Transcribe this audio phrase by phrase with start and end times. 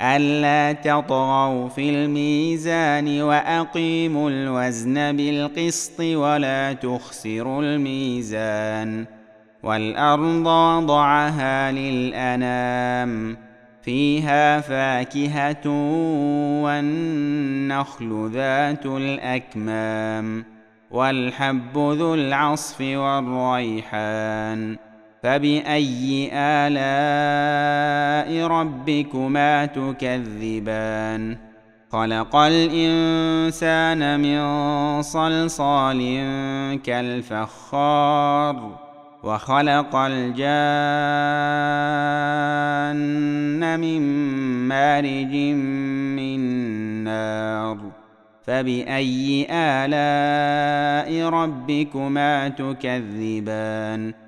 [0.00, 9.06] ألا تطغوا في الميزان وأقيموا الوزن بالقسط ولا تخسروا الميزان
[9.62, 13.36] والأرض وضعها للأنام
[13.82, 15.68] فيها فاكهة
[16.62, 20.44] والنخل ذات الأكمام
[20.90, 24.76] والحب ذو العصف والريحان
[25.22, 31.36] فبأي آلاء ربكما تكذبان؟
[31.92, 36.00] خلق الإنسان من صلصال
[36.84, 38.78] كالفخار
[39.22, 40.38] وخلق الجان
[43.80, 44.02] من
[44.68, 45.34] مارج
[46.16, 46.40] من
[47.04, 47.78] نار.
[48.46, 54.27] فبأي آلاء ربكما تكذبان؟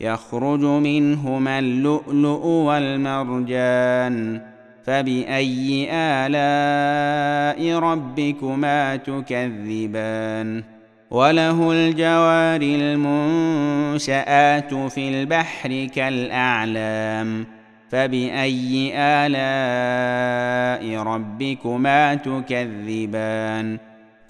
[0.00, 4.40] يخرج منهما اللؤلؤ والمرجان
[4.84, 10.62] فبأي آلاء ربكما تكذبان؟
[11.10, 17.46] وله الجوار المنشآت في البحر كالأعلام
[17.88, 23.78] فبأي آلاء ربكما تكذبان؟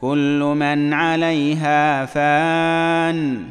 [0.00, 3.42] كل من عليها فان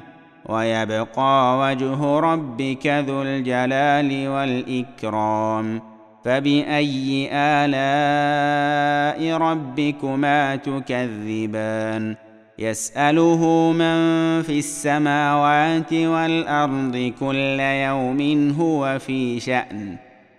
[0.46, 5.82] ويبقى وجه ربك ذو الجلال والإكرام.
[6.26, 12.16] فبأي آلاء ربكما تكذبان؟
[12.60, 19.96] يسأله من في السماوات والأرض كل يوم هو في شأن.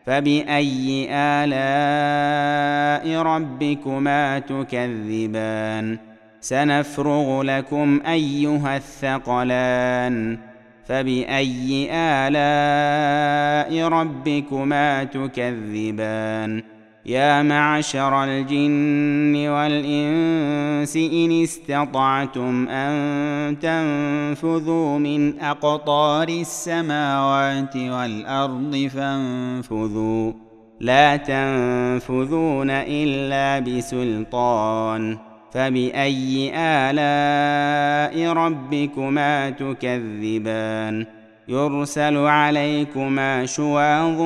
[0.07, 6.06] فبأي آلاء ربكما تكذبان؟
[6.49, 10.39] سنفرغ لكم أيها الثقلان
[10.87, 16.63] فبأي آلاء ربكما تكذبان؟
[17.07, 30.33] يا معشر الجن والإنس إن استطعتم أن تنفذوا من أقطار السماوات والأرض فانفذوا.
[30.81, 35.36] لا تنفذون إلا بسلطان.
[35.57, 41.07] فبأي آلاء ربكما تكذبان؟
[41.49, 44.21] يرسل عليكما شواظ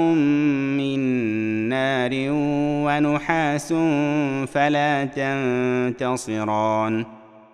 [0.76, 0.98] من
[1.68, 2.10] نار
[2.84, 3.72] ونحاس
[4.52, 7.04] فلا تنتصران.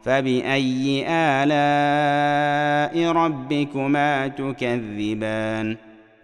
[0.04, 5.76] فبأي آلاء ربكما تكذبان؟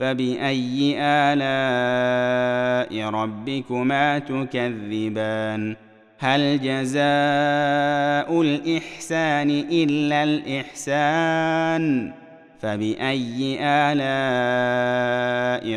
[0.00, 5.76] فبأي آلاء ربكما تكذبان؟
[6.18, 12.12] هل جزاء الإحسان إلا الإحسان؟
[12.60, 14.84] فبأي آلاء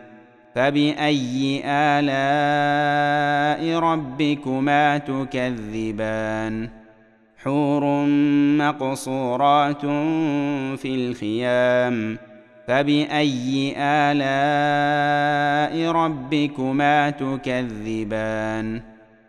[0.55, 6.69] فباي الاء ربكما تكذبان
[7.45, 8.07] حور
[8.59, 9.81] مقصورات
[10.81, 12.19] في الخيام
[12.69, 18.81] فباي الاء ربكما تكذبان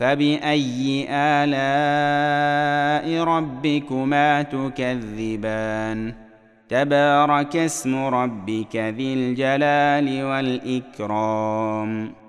[0.00, 6.14] فبأي آلاء ربكما تكذبان؟
[6.68, 12.23] تبارك اسم ربك ذي الجلال والإكرام.